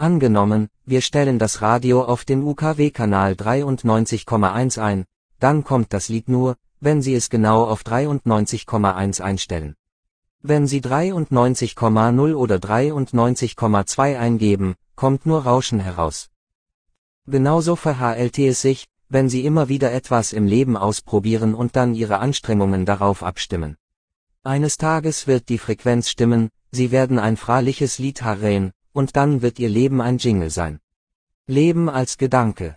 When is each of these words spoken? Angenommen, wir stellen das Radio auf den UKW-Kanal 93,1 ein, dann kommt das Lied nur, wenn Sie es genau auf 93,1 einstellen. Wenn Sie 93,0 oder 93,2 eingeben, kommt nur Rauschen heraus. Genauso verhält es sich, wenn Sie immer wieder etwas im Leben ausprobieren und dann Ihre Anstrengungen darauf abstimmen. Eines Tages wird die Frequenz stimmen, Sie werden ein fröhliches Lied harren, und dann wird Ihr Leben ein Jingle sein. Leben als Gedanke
Angenommen, 0.00 0.70
wir 0.86 1.02
stellen 1.02 1.38
das 1.38 1.60
Radio 1.60 2.02
auf 2.02 2.24
den 2.24 2.42
UKW-Kanal 2.42 3.34
93,1 3.34 4.80
ein, 4.80 5.04
dann 5.38 5.62
kommt 5.62 5.92
das 5.92 6.08
Lied 6.08 6.26
nur, 6.26 6.56
wenn 6.80 7.02
Sie 7.02 7.12
es 7.12 7.28
genau 7.28 7.64
auf 7.64 7.82
93,1 7.82 9.20
einstellen. 9.20 9.76
Wenn 10.40 10.66
Sie 10.66 10.80
93,0 10.80 12.34
oder 12.34 12.56
93,2 12.56 14.18
eingeben, 14.18 14.74
kommt 14.96 15.26
nur 15.26 15.42
Rauschen 15.42 15.80
heraus. 15.80 16.30
Genauso 17.26 17.76
verhält 17.76 18.38
es 18.38 18.62
sich, 18.62 18.88
wenn 19.10 19.28
Sie 19.28 19.44
immer 19.44 19.68
wieder 19.68 19.92
etwas 19.92 20.32
im 20.32 20.46
Leben 20.46 20.78
ausprobieren 20.78 21.54
und 21.54 21.76
dann 21.76 21.94
Ihre 21.94 22.20
Anstrengungen 22.20 22.86
darauf 22.86 23.22
abstimmen. 23.22 23.76
Eines 24.44 24.78
Tages 24.78 25.26
wird 25.26 25.50
die 25.50 25.58
Frequenz 25.58 26.08
stimmen, 26.08 26.48
Sie 26.70 26.90
werden 26.90 27.18
ein 27.18 27.36
fröhliches 27.36 27.98
Lied 27.98 28.22
harren, 28.22 28.72
und 28.92 29.16
dann 29.16 29.42
wird 29.42 29.58
Ihr 29.58 29.68
Leben 29.68 30.00
ein 30.00 30.18
Jingle 30.18 30.50
sein. 30.50 30.80
Leben 31.46 31.88
als 31.88 32.18
Gedanke 32.18 32.76